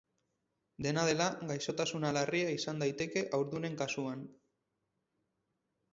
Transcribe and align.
Dena 0.85 1.03
dela, 1.09 1.27
gaixotasuna 1.51 2.11
larria 2.19 2.49
izan 2.55 2.83
daiteke 2.85 3.25
haurdunen 3.39 3.77
kasuan. 3.83 4.29